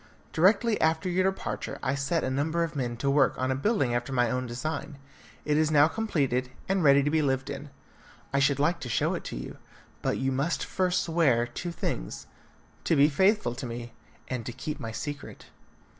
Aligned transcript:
Directly 0.33 0.81
after 0.81 1.07
your 1.09 1.29
departure 1.31 1.77
I 1.83 1.93
set 1.93 2.23
a 2.23 2.31
number 2.31 2.63
of 2.63 2.75
men 2.75 2.97
to 2.97 3.11
work 3.11 3.37
on 3.37 3.51
a 3.51 3.55
building 3.55 3.93
after 3.93 4.11
my 4.11 4.31
own 4.31 4.47
design. 4.47 4.97
It 5.45 5.57
is 5.57 5.69
now 5.69 5.87
completed, 5.87 6.49
and 6.67 6.83
ready 6.83 7.03
to 7.03 7.11
be 7.11 7.21
lived 7.21 7.51
in. 7.51 7.69
I 8.33 8.39
should 8.39 8.57
like 8.57 8.79
to 8.79 8.89
show 8.89 9.13
it 9.13 9.23
to 9.25 9.35
you, 9.35 9.57
but 10.01 10.17
you 10.17 10.31
must 10.31 10.65
first 10.65 11.03
swear 11.03 11.45
two 11.45 11.71
things: 11.71 12.25
to 12.85 12.95
be 12.95 13.09
faithful 13.09 13.53
to 13.53 13.67
me, 13.67 13.93
and 14.27 14.43
to 14.47 14.51
keep 14.51 14.79
my 14.79 14.91
secret." 14.91 15.51